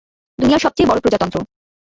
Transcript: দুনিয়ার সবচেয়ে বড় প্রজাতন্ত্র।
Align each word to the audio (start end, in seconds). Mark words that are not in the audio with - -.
দুনিয়ার 0.39 0.63
সবচেয়ে 0.65 0.89
বড় 0.89 0.99
প্রজাতন্ত্র। 0.99 1.37